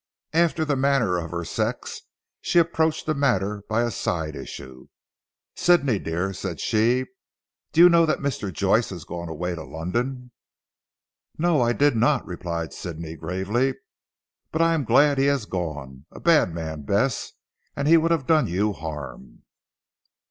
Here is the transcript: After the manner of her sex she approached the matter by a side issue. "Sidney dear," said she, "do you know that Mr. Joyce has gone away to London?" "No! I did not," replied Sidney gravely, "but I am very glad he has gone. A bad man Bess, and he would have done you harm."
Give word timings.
After 0.33 0.65
the 0.65 0.75
manner 0.75 1.19
of 1.19 1.29
her 1.29 1.45
sex 1.45 2.01
she 2.41 2.57
approached 2.57 3.05
the 3.05 3.13
matter 3.13 3.61
by 3.69 3.83
a 3.83 3.91
side 3.91 4.35
issue. 4.35 4.87
"Sidney 5.55 5.99
dear," 5.99 6.33
said 6.33 6.59
she, 6.59 7.05
"do 7.71 7.81
you 7.81 7.87
know 7.87 8.07
that 8.07 8.17
Mr. 8.17 8.51
Joyce 8.51 8.89
has 8.89 9.03
gone 9.03 9.29
away 9.29 9.53
to 9.53 9.63
London?" 9.63 10.31
"No! 11.37 11.61
I 11.61 11.73
did 11.73 11.95
not," 11.95 12.25
replied 12.25 12.73
Sidney 12.73 13.15
gravely, 13.15 13.75
"but 14.51 14.59
I 14.63 14.73
am 14.73 14.87
very 14.87 14.87
glad 14.87 15.17
he 15.19 15.25
has 15.27 15.45
gone. 15.45 16.07
A 16.09 16.19
bad 16.19 16.51
man 16.51 16.81
Bess, 16.81 17.33
and 17.75 17.87
he 17.87 17.95
would 17.97 18.09
have 18.09 18.25
done 18.25 18.47
you 18.47 18.73
harm." 18.73 19.43